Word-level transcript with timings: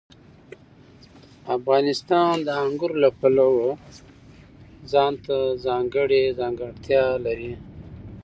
افغانستان 1.57 2.33
د 2.47 2.49
انګورو 2.65 2.95
له 3.03 3.09
پلوه 3.19 3.67
ځانته 4.91 5.37
ځانګړې 5.65 6.23
ځانګړتیا 6.39 7.05
لري. 7.25 7.51